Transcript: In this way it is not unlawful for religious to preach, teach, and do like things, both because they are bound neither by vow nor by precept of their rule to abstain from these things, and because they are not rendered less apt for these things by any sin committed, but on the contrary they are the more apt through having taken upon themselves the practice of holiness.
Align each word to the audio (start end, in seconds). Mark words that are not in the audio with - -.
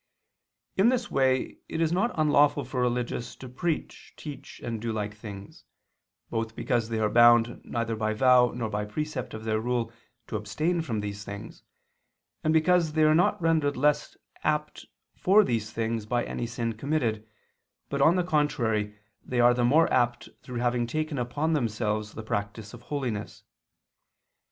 In 0.77 0.89
this 0.89 1.11
way 1.11 1.57
it 1.69 1.79
is 1.79 1.91
not 1.91 2.09
unlawful 2.17 2.65
for 2.65 2.81
religious 2.81 3.35
to 3.35 3.47
preach, 3.47 4.13
teach, 4.17 4.59
and 4.61 4.81
do 4.81 4.91
like 4.91 5.13
things, 5.15 5.63
both 6.31 6.55
because 6.55 6.89
they 6.89 6.97
are 6.99 7.07
bound 7.07 7.61
neither 7.63 7.95
by 7.95 8.13
vow 8.15 8.51
nor 8.55 8.67
by 8.67 8.83
precept 8.83 9.35
of 9.35 9.43
their 9.43 9.59
rule 9.59 9.91
to 10.25 10.37
abstain 10.37 10.81
from 10.81 11.01
these 11.01 11.23
things, 11.23 11.61
and 12.43 12.51
because 12.51 12.93
they 12.93 13.03
are 13.03 13.13
not 13.13 13.39
rendered 13.39 13.77
less 13.77 14.17
apt 14.43 14.87
for 15.15 15.43
these 15.43 15.69
things 15.69 16.07
by 16.07 16.23
any 16.25 16.47
sin 16.47 16.73
committed, 16.73 17.23
but 17.87 18.01
on 18.01 18.15
the 18.15 18.23
contrary 18.23 18.95
they 19.23 19.39
are 19.39 19.53
the 19.53 19.63
more 19.63 19.87
apt 19.93 20.29
through 20.41 20.57
having 20.61 20.87
taken 20.87 21.19
upon 21.19 21.53
themselves 21.53 22.13
the 22.15 22.23
practice 22.23 22.73
of 22.73 22.81
holiness. 22.81 23.43